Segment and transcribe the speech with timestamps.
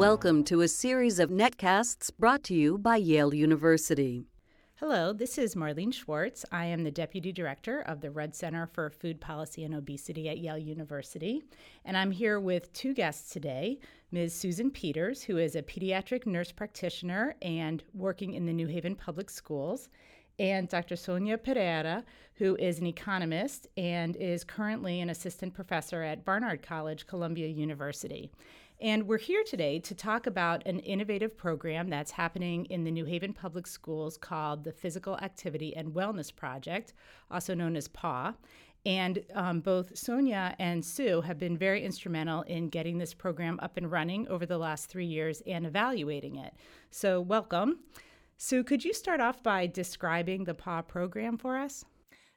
[0.00, 4.24] Welcome to a series of netcasts brought to you by Yale University.
[4.76, 6.46] Hello, this is Marlene Schwartz.
[6.50, 10.38] I am the Deputy Director of the Rudd Center for Food Policy and Obesity at
[10.38, 11.42] Yale University.
[11.84, 13.78] And I'm here with two guests today
[14.10, 14.34] Ms.
[14.34, 19.28] Susan Peters, who is a pediatric nurse practitioner and working in the New Haven Public
[19.28, 19.90] Schools,
[20.38, 20.96] and Dr.
[20.96, 22.02] Sonia Pereira,
[22.36, 28.30] who is an economist and is currently an assistant professor at Barnard College, Columbia University.
[28.82, 33.04] And we're here today to talk about an innovative program that's happening in the New
[33.04, 36.94] Haven Public Schools called the Physical Activity and Wellness Project,
[37.30, 38.32] also known as PAW.
[38.86, 43.76] And um, both Sonia and Sue have been very instrumental in getting this program up
[43.76, 46.54] and running over the last three years and evaluating it.
[46.90, 47.80] So, welcome.
[48.38, 51.84] Sue, could you start off by describing the PAW program for us?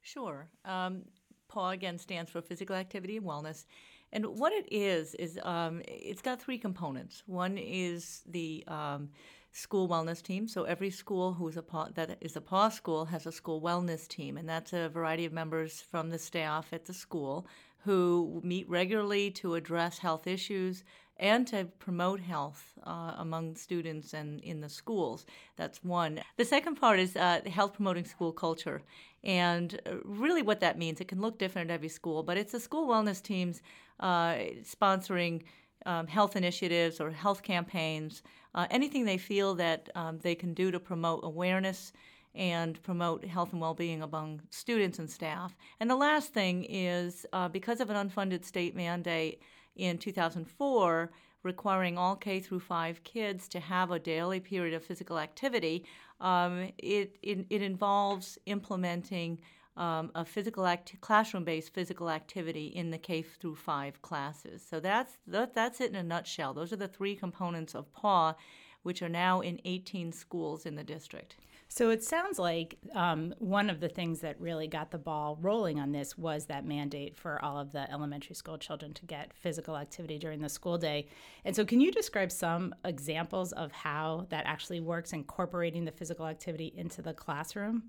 [0.01, 0.49] Sure.
[0.65, 1.03] Um,
[1.47, 3.65] PAW again stands for Physical Activity and Wellness.
[4.13, 7.23] And what it is is um, it's got three components.
[7.25, 9.09] One is the um,
[9.51, 10.47] school wellness team.
[10.47, 13.59] So every school who is a PAW, that is a PAW school has a school
[13.59, 17.47] wellness team, and that's a variety of members from the staff at the school
[17.85, 20.83] who meet regularly to address health issues
[21.17, 25.25] and to promote health uh, among students and in the schools.
[25.57, 26.19] That's one.
[26.37, 28.81] The second part is uh, health promoting school culture.
[29.23, 32.51] And uh, really, what that means, it can look different at every school, but it's
[32.51, 33.61] the school wellness teams
[33.99, 35.43] uh, sponsoring
[35.85, 38.23] um, health initiatives or health campaigns,
[38.55, 41.93] uh, anything they feel that um, they can do to promote awareness
[42.35, 45.55] and promote health and well being among students and staff.
[45.79, 49.41] And the last thing is uh, because of an unfunded state mandate
[49.75, 51.11] in 2004
[51.43, 55.85] requiring all K through 5 kids to have a daily period of physical activity,
[56.19, 59.39] um, it, it, it, involves implementing
[59.75, 64.65] um, a physical act- classroom-based physical activity in the K through 5 classes.
[64.67, 66.53] So that's that, that's it in a nutshell.
[66.53, 68.35] Those are the three components of PAW,
[68.83, 71.35] which are now in 18 schools in the district.
[71.75, 75.79] So it sounds like um, one of the things that really got the ball rolling
[75.79, 79.75] on this was that mandate for all of the elementary school children to get physical
[79.75, 81.07] activity during the school day.
[81.45, 86.27] And so, can you describe some examples of how that actually works, incorporating the physical
[86.27, 87.85] activity into the classroom?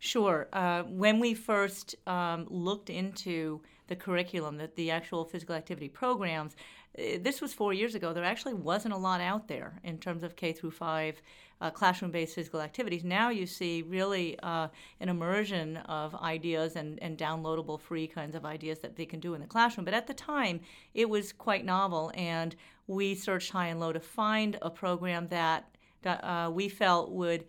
[0.00, 0.48] Sure.
[0.52, 6.56] Uh, when we first um, looked into the curriculum, the, the actual physical activity programs,
[6.94, 8.12] this was four years ago.
[8.12, 11.22] There actually wasn't a lot out there in terms of K through five
[11.60, 13.04] uh, classroom-based physical activities.
[13.04, 14.68] Now you see really uh,
[15.00, 19.34] an immersion of ideas and, and downloadable free kinds of ideas that they can do
[19.34, 19.84] in the classroom.
[19.84, 20.60] But at the time,
[20.92, 25.76] it was quite novel, and we searched high and low to find a program that,
[26.02, 27.44] that uh, we felt would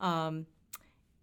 [0.00, 0.46] um,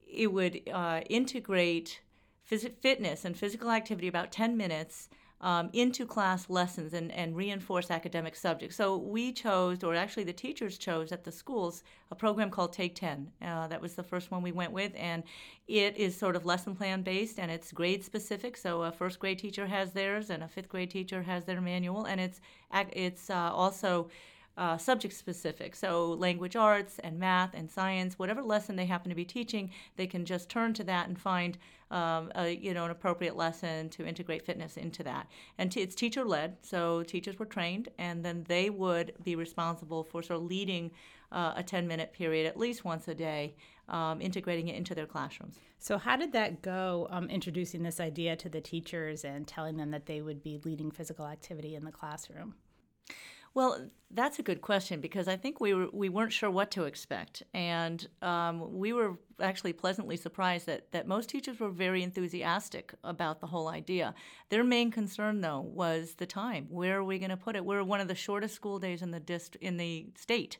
[0.07, 2.02] it would uh, integrate
[2.50, 5.09] phys- fitness and physical activity about 10 minutes
[5.45, 8.75] um, into class lessons and, and reinforce academic subjects.
[8.75, 12.95] So we chose, or actually the teachers chose at the schools, a program called Take
[12.95, 13.31] 10.
[13.44, 15.22] Uh, that was the first one we went with, and
[15.67, 18.57] it is sort of lesson plan based and it's grade specific.
[18.57, 22.06] So a first grade teacher has theirs, and a fifth grade teacher has their manual,
[22.06, 22.41] and it's
[22.73, 24.09] it's uh, also
[24.57, 25.75] uh, subject specific.
[25.75, 30.07] So, language arts and math and science, whatever lesson they happen to be teaching, they
[30.07, 31.57] can just turn to that and find
[31.91, 35.28] um, a, you know an appropriate lesson to integrate fitness into that.
[35.57, 40.03] And t- it's teacher led, so teachers were trained, and then they would be responsible
[40.03, 40.91] for sort of leading
[41.31, 43.56] uh, a 10 minute period at least once a day,
[43.90, 45.59] um, integrating it into their classrooms.
[45.79, 49.91] So, how did that go, um, introducing this idea to the teachers and telling them
[49.91, 52.56] that they would be leading physical activity in the classroom?
[53.53, 56.84] Well, that's a good question because I think we were we weren't sure what to
[56.84, 62.94] expect, and um, we were actually pleasantly surprised that that most teachers were very enthusiastic
[63.03, 64.13] about the whole idea.
[64.50, 66.68] Their main concern, though, was the time.
[66.69, 67.66] Where are we going to put it?
[67.66, 70.57] We're one of the shortest school days in the dist- in the state,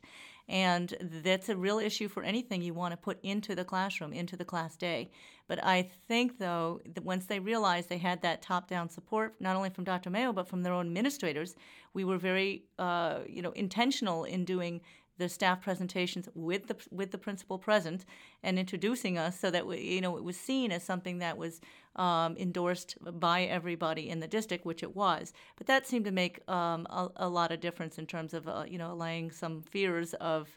[0.48, 4.36] and that's a real issue for anything you want to put into the classroom, into
[4.36, 5.10] the class day.
[5.48, 9.56] But I think, though, that once they realized they had that top down support, not
[9.56, 10.10] only from Dr.
[10.10, 11.54] Mayo, but from their own administrators,
[11.94, 14.80] we were very uh, you know, intentional in doing
[15.18, 18.04] the staff presentations with the with the principal present
[18.42, 21.60] and introducing us so that we, you know it was seen as something that was
[21.96, 25.32] um, endorsed by everybody in the district, which it was.
[25.56, 28.64] But that seemed to make um, a, a, lot of difference in terms of uh,
[28.68, 30.56] you know allaying some fears of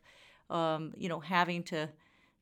[0.50, 1.90] um, you know having to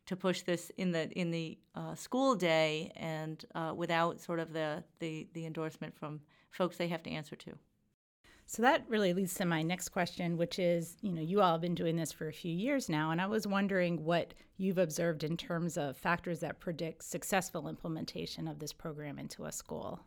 [0.08, 4.54] to push this in the in the uh, school day and uh, without sort of
[4.54, 7.54] the, the the endorsement from folks they have to answer to.
[8.50, 11.62] So that really leads to my next question, which is you know, you all have
[11.62, 15.26] been doing this for a few years now, and I was wondering what you've observed
[15.26, 20.00] in terms of factors that predict successful implementation of this program into a school.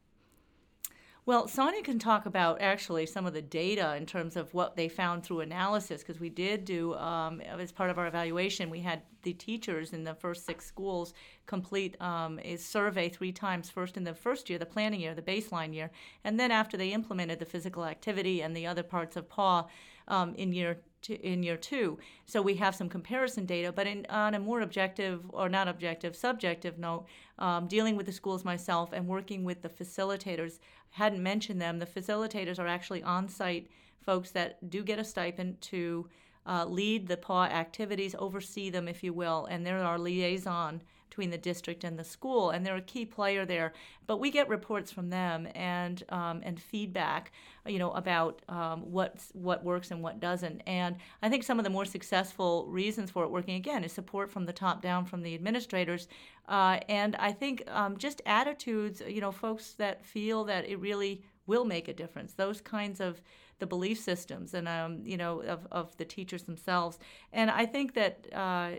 [1.26, 4.88] Well, Sonia can talk about actually some of the data in terms of what they
[4.88, 9.02] found through analysis, because we did do, um, as part of our evaluation, we had
[9.22, 11.12] the teachers in the first six schools
[11.44, 15.20] complete um, a survey three times first in the first year, the planning year, the
[15.20, 15.90] baseline year,
[16.24, 19.68] and then after they implemented the physical activity and the other parts of PAW
[20.08, 21.98] um, in year in year two.
[22.26, 26.14] So we have some comparison data, but in, on a more objective or not objective,
[26.14, 27.06] subjective note,
[27.38, 30.58] um, dealing with the schools myself and working with the facilitators,
[30.90, 31.78] hadn't mentioned them.
[31.78, 33.68] The facilitators are actually on site
[34.02, 36.08] folks that do get a stipend to
[36.46, 41.30] uh, lead the PAW activities, oversee them, if you will, and they're our liaison between
[41.30, 43.72] the district and the school, and they're a key player there.
[44.06, 47.32] But we get reports from them and um, and feedback,
[47.66, 50.62] you know, about um, what what works and what doesn't.
[50.66, 54.30] And I think some of the more successful reasons for it working again is support
[54.30, 56.08] from the top down from the administrators,
[56.48, 61.22] uh, and I think um, just attitudes, you know, folks that feel that it really
[61.50, 62.32] will make a difference.
[62.32, 63.12] Those kinds of
[63.60, 66.98] the belief systems and um, you know of, of the teachers themselves.
[67.32, 68.70] And I think that uh,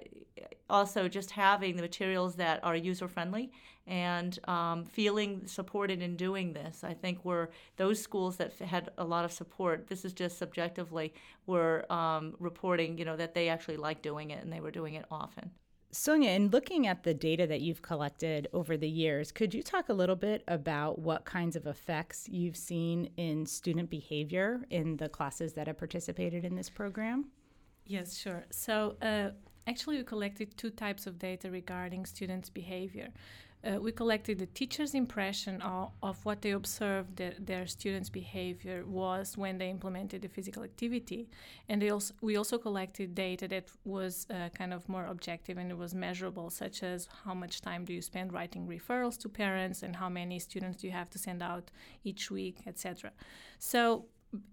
[0.69, 3.51] also just having the materials that are user friendly
[3.87, 6.83] and um, feeling supported in doing this.
[6.83, 9.87] I think were those schools that had a lot of support.
[9.87, 11.13] This is just subjectively
[11.45, 14.93] were um, reporting, you know, that they actually liked doing it and they were doing
[14.95, 15.51] it often.
[15.93, 19.89] Sonia, in looking at the data that you've collected over the years, could you talk
[19.89, 25.09] a little bit about what kinds of effects you've seen in student behavior in the
[25.09, 27.25] classes that have participated in this program?
[27.85, 28.45] Yes, sure.
[28.51, 29.31] So, uh,
[29.67, 33.09] actually, we collected two types of data regarding students' behavior
[33.63, 38.83] uh, we collected the teacher's impression of, of what they observed that their students' behavior
[38.85, 41.29] was when they implemented the physical activity.
[41.69, 45.77] And also, we also collected data that was uh, kind of more objective and it
[45.77, 49.95] was measurable, such as how much time do you spend writing referrals to parents and
[49.95, 51.69] how many students do you have to send out
[52.03, 53.11] each week, etc.
[53.59, 54.05] So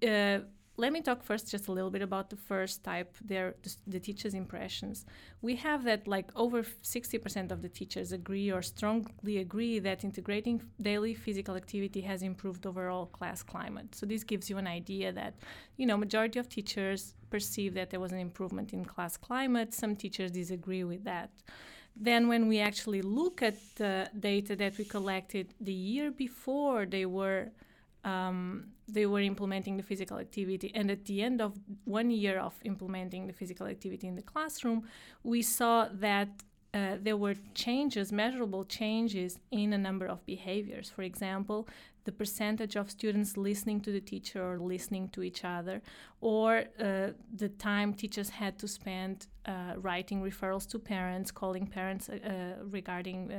[0.06, 0.40] uh,
[0.78, 4.00] let me talk first just a little bit about the first type there the, the
[4.00, 5.04] teachers impressions.
[5.42, 10.62] We have that like over 60% of the teachers agree or strongly agree that integrating
[10.80, 13.96] daily physical activity has improved overall class climate.
[13.96, 15.34] So this gives you an idea that
[15.76, 19.74] you know majority of teachers perceive that there was an improvement in class climate.
[19.74, 21.30] Some teachers disagree with that.
[22.00, 27.04] Then when we actually look at the data that we collected the year before they
[27.04, 27.50] were
[28.08, 28.38] um,
[28.96, 30.68] they were implementing the physical activity.
[30.74, 31.50] And at the end of
[31.84, 34.80] one year of implementing the physical activity in the classroom,
[35.22, 35.74] we saw
[36.06, 36.28] that
[36.74, 40.86] uh, there were changes, measurable changes in a number of behaviors.
[40.96, 41.60] For example,
[42.08, 45.76] the percentage of students listening to the teacher or listening to each other,
[46.22, 47.08] or uh,
[47.42, 52.64] the time teachers had to spend uh, writing referrals to parents, calling parents uh, uh,
[52.78, 53.38] regarding um,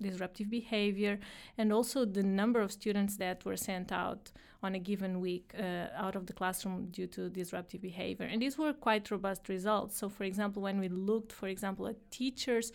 [0.00, 1.14] disruptive behavior,
[1.58, 4.32] and also the number of students that were sent out
[4.62, 8.26] on a given week uh, out of the classroom due to disruptive behavior.
[8.32, 9.98] And these were quite robust results.
[10.00, 12.72] So, for example, when we looked, for example, at teachers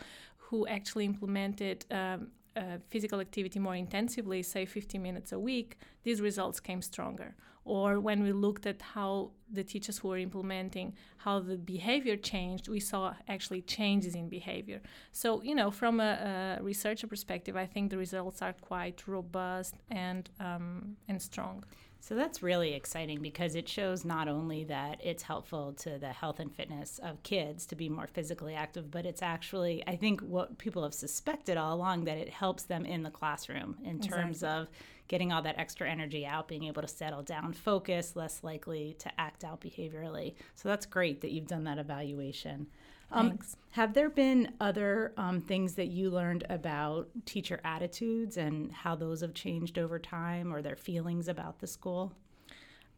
[0.47, 6.21] who actually implemented um, uh, physical activity more intensively, say 50 minutes a week, these
[6.21, 7.35] results came stronger.
[7.65, 12.67] Or when we looked at how the teachers who were implementing, how the behavior changed,
[12.67, 14.81] we saw actually changes in behavior.
[15.13, 19.75] So, you know, from a, a researcher perspective, I think the results are quite robust
[19.89, 21.63] and, um, and strong.
[22.05, 26.41] So that's really exciting because it shows not only that it's helpful to the health
[26.41, 30.57] and fitness of kids to be more physically active, but it's actually, I think, what
[30.57, 34.21] people have suspected all along that it helps them in the classroom in exactly.
[34.21, 34.67] terms of
[35.07, 39.09] getting all that extra energy out, being able to settle down, focus, less likely to
[39.17, 40.33] act out behaviorally.
[40.55, 42.67] So that's great that you've done that evaluation.
[43.11, 43.37] Um,
[43.71, 49.21] have there been other um, things that you learned about teacher attitudes and how those
[49.21, 52.13] have changed over time or their feelings about the school?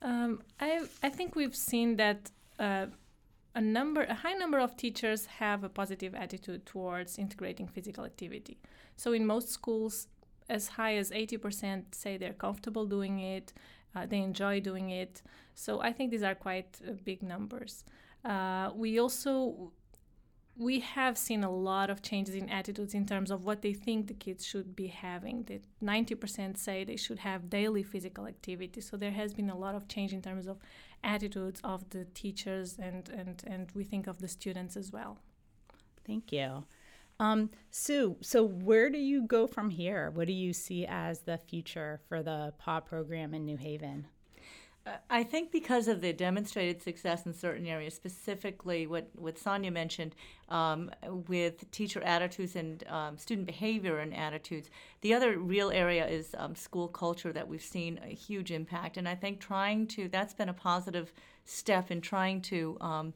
[0.01, 2.87] Um, I, I think we've seen that uh,
[3.55, 8.57] a number, a high number of teachers have a positive attitude towards integrating physical activity.
[8.97, 10.07] So in most schools,
[10.49, 13.53] as high as 80% say they're comfortable doing it,
[13.95, 15.21] uh, they enjoy doing it.
[15.53, 17.85] So I think these are quite uh, big numbers.
[18.23, 19.71] Uh, we also
[20.57, 24.07] we have seen a lot of changes in attitudes in terms of what they think
[24.07, 25.43] the kids should be having.
[25.43, 28.79] That 90% say they should have daily physical activity.
[28.79, 30.57] So there has been a lot of change in terms of
[31.03, 35.19] attitudes of the teachers and and and we think of the students as well.
[36.07, 36.65] Thank you.
[37.19, 40.11] Um, Sue, so where do you go from here?
[40.11, 44.07] What do you see as the future for the PAW program in New Haven?
[45.09, 50.13] I think because of the demonstrated success in certain areas, specifically what, what Sonia mentioned
[50.49, 50.91] um,
[51.27, 54.69] with teacher attitudes and um, student behavior and attitudes,
[55.01, 58.97] the other real area is um, school culture that we've seen a huge impact.
[58.97, 61.11] And I think trying to, that's been a positive
[61.45, 63.13] step in trying to um,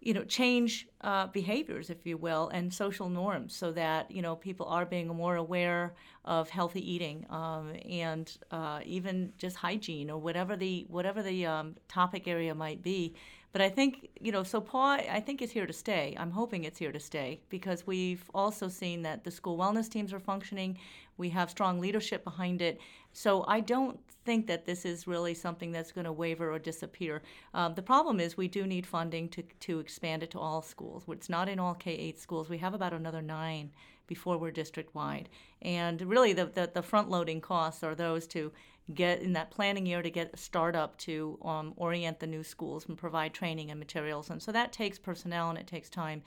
[0.00, 4.34] you know, change uh, behaviors, if you will, and social norms, so that you know
[4.36, 10.18] people are being more aware of healthy eating um, and uh, even just hygiene or
[10.18, 13.14] whatever the whatever the um, topic area might be.
[13.52, 16.14] But I think you know, so PAW, I think is here to stay.
[16.18, 20.12] I'm hoping it's here to stay because we've also seen that the school wellness teams
[20.12, 20.78] are functioning.
[21.16, 22.80] We have strong leadership behind it.
[23.12, 27.22] So I don't think that this is really something that's going to waver or disappear.
[27.54, 31.04] Um, the problem is we do need funding to, to expand it to all schools.
[31.08, 32.48] It's not in all K 8 schools.
[32.48, 33.70] We have about another nine
[34.06, 35.28] before we're district wide.
[35.62, 38.52] And really, the, the, the front loading costs are those to
[38.94, 42.86] get in that planning year to get a startup to um, orient the new schools
[42.88, 44.30] and provide training and materials.
[44.30, 46.22] And so that takes personnel and it takes time.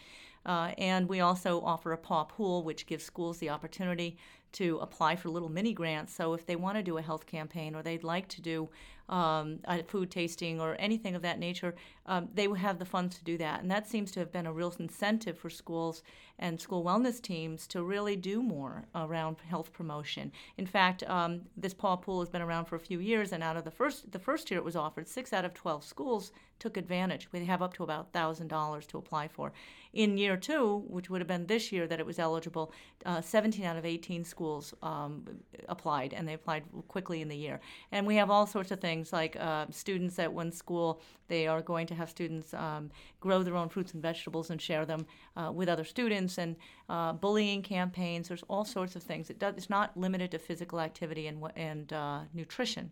[0.45, 4.17] Uh, and we also offer a PAW pool, which gives schools the opportunity
[4.53, 6.13] to apply for little mini grants.
[6.13, 8.69] So if they want to do a health campaign or they'd like to do
[9.09, 13.23] um, a food tasting or anything of that nature, um, they have the funds to
[13.23, 13.61] do that.
[13.61, 16.03] And that seems to have been a real incentive for schools
[16.39, 20.31] and school wellness teams to really do more around health promotion.
[20.57, 23.57] In fact, um, this PAW pool has been around for a few years, and out
[23.57, 26.77] of the first the first year it was offered, six out of twelve schools took
[26.77, 27.27] advantage.
[27.31, 29.53] We have up to about thousand dollars to apply for.
[29.93, 32.71] In year two, which would have been this year that it was eligible,
[33.05, 34.42] uh, 17 out of 18 schools
[34.81, 35.25] um,
[35.69, 37.59] applied, and they applied quickly in the year.
[37.91, 41.61] And we have all sorts of things like uh, students at one school, they are
[41.61, 45.51] going to have students um, grow their own fruits and vegetables and share them uh,
[45.57, 46.55] with other students, and
[46.89, 48.27] uh, bullying campaigns.
[48.27, 49.29] There's all sorts of things.
[49.29, 52.91] It does, it's not limited to physical activity and, and uh, nutrition.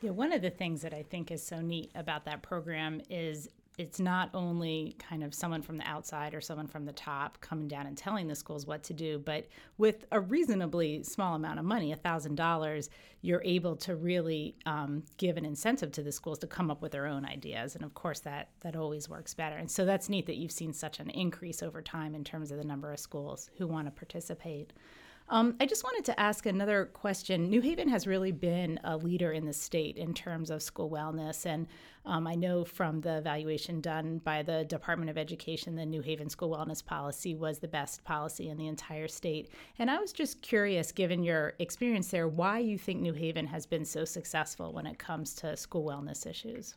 [0.00, 3.48] Yeah, one of the things that I think is so neat about that program is
[3.78, 7.68] it's not only kind of someone from the outside or someone from the top coming
[7.68, 9.46] down and telling the schools what to do, but
[9.78, 12.88] with a reasonably small amount of money, $1,000,
[13.22, 16.90] you're able to really um, give an incentive to the schools to come up with
[16.90, 17.76] their own ideas.
[17.76, 19.56] And of course, that, that always works better.
[19.56, 22.58] And so that's neat that you've seen such an increase over time in terms of
[22.58, 24.72] the number of schools who want to participate.
[25.30, 27.50] Um, I just wanted to ask another question.
[27.50, 31.44] New Haven has really been a leader in the state in terms of school wellness.
[31.44, 31.66] And
[32.06, 36.30] um, I know from the evaluation done by the Department of Education, the New Haven
[36.30, 39.50] school wellness policy was the best policy in the entire state.
[39.78, 43.66] And I was just curious, given your experience there, why you think New Haven has
[43.66, 46.74] been so successful when it comes to school wellness issues.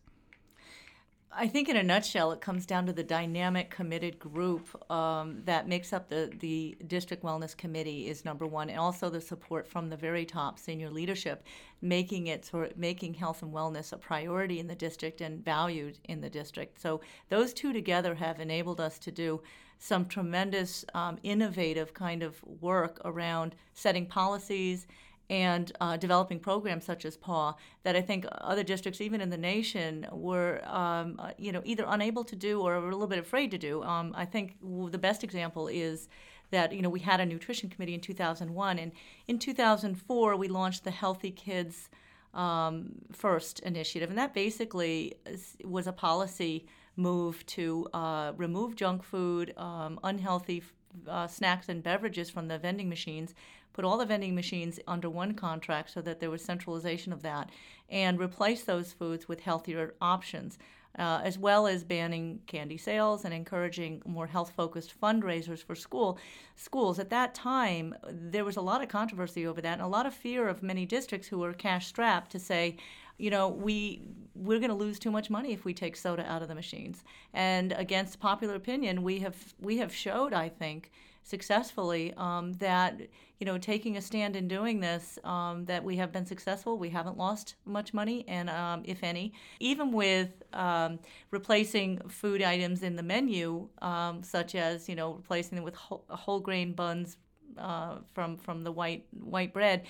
[1.33, 5.67] I think, in a nutshell, it comes down to the dynamic, committed group um, that
[5.67, 9.89] makes up the, the district wellness committee is number one, and also the support from
[9.89, 11.45] the very top senior leadership,
[11.81, 16.19] making it sort making health and wellness a priority in the district and valued in
[16.19, 16.81] the district.
[16.81, 19.41] So those two together have enabled us to do
[19.79, 24.85] some tremendous, um, innovative kind of work around setting policies
[25.31, 29.37] and uh, developing programs such as PAW that I think other districts, even in the
[29.37, 33.49] nation, were um, uh, you know either unable to do or a little bit afraid
[33.51, 33.81] to do.
[33.81, 36.09] Um, I think the best example is
[36.51, 38.91] that you know we had a nutrition committee in 2001, and
[39.27, 41.89] in 2004 we launched the Healthy Kids
[42.33, 45.15] um, First initiative, and that basically
[45.63, 50.61] was a policy move to uh, remove junk food, um, unhealthy
[51.07, 53.33] uh, snacks and beverages from the vending machines,
[53.73, 57.49] put all the vending machines under one contract so that there was centralization of that,
[57.89, 60.57] and replace those foods with healthier options.
[60.99, 66.19] Uh, as well as banning candy sales and encouraging more health-focused fundraisers for school
[66.57, 66.99] schools.
[66.99, 70.13] At that time, there was a lot of controversy over that and a lot of
[70.13, 72.75] fear of many districts who were cash-strapped to say,
[73.17, 74.01] you know, we
[74.33, 77.03] we're going to lose too much money if we take soda out of the machines.
[77.33, 80.91] And against popular opinion, we have we have showed, I think,
[81.23, 82.99] successfully um, that
[83.39, 86.89] you know taking a stand in doing this um, that we have been successful we
[86.89, 90.99] haven't lost much money and um, if any even with um,
[91.29, 96.03] replacing food items in the menu um, such as you know replacing them with whole,
[96.09, 97.17] whole grain buns
[97.57, 99.83] uh, from from the white white bread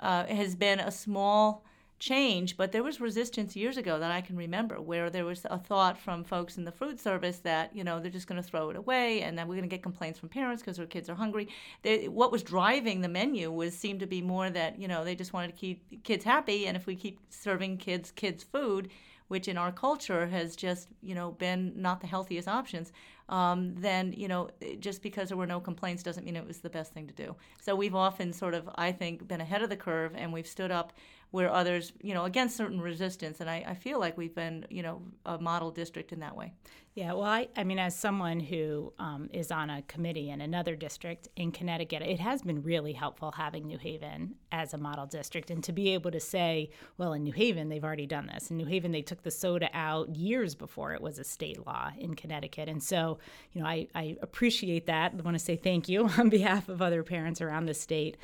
[0.00, 1.64] uh, has been a small
[1.98, 5.58] change, but there was resistance years ago that I can remember where there was a
[5.58, 8.70] thought from folks in the food service that, you know, they're just going to throw
[8.70, 11.14] it away and then we're going to get complaints from parents because their kids are
[11.14, 11.48] hungry.
[11.82, 15.14] They, what was driving the menu was seemed to be more that, you know, they
[15.14, 18.90] just wanted to keep kids happy and if we keep serving kids kids food,
[19.26, 22.92] which in our culture has just, you know, been not the healthiest options,
[23.28, 26.70] um, then you know just because there were no complaints doesn't mean it was the
[26.70, 27.36] best thing to do.
[27.60, 30.70] So we've often sort of I think been ahead of the curve and we've stood
[30.70, 30.92] up
[31.30, 34.82] where others you know against certain resistance and I, I feel like we've been you
[34.82, 36.52] know a model district in that way.
[36.98, 40.74] Yeah, well, I, I mean, as someone who um, is on a committee in another
[40.74, 45.52] district in Connecticut, it has been really helpful having New Haven as a model district
[45.52, 48.50] and to be able to say, well, in New Haven, they've already done this.
[48.50, 51.92] In New Haven, they took the soda out years before it was a state law
[51.96, 52.68] in Connecticut.
[52.68, 53.17] And so,
[53.52, 55.14] you know, I, I appreciate that.
[55.18, 58.16] I want to say thank you on behalf of other parents around the state.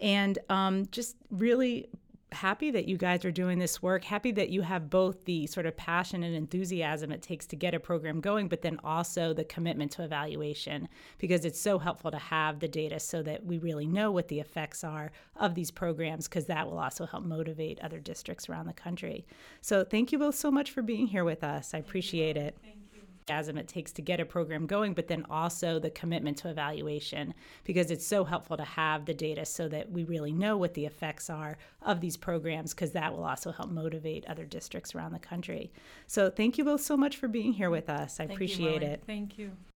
[0.00, 1.88] And um, just really
[2.32, 4.04] happy that you guys are doing this work.
[4.04, 7.74] Happy that you have both the sort of passion and enthusiasm it takes to get
[7.74, 12.18] a program going, but then also the commitment to evaluation because it's so helpful to
[12.18, 16.28] have the data so that we really know what the effects are of these programs
[16.28, 19.26] because that will also help motivate other districts around the country.
[19.60, 21.74] So thank you both so much for being here with us.
[21.74, 22.56] I appreciate it
[23.28, 27.34] enthusiasm it takes to get a program going, but then also the commitment to evaluation
[27.64, 30.86] because it's so helpful to have the data so that we really know what the
[30.86, 35.18] effects are of these programs because that will also help motivate other districts around the
[35.18, 35.72] country.
[36.06, 38.18] So thank you both so much for being here with us.
[38.20, 38.92] I Thank appreciate Molly.
[38.92, 39.02] it.
[39.06, 39.52] Thank you.